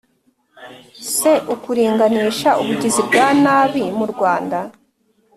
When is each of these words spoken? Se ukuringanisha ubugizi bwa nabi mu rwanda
Se 1.15 1.31
ukuringanisha 1.53 2.49
ubugizi 2.61 3.01
bwa 3.07 3.27
nabi 3.43 3.83
mu 3.97 4.05
rwanda 4.11 4.59